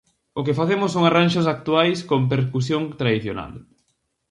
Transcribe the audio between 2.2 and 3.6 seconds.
percusión tradicional.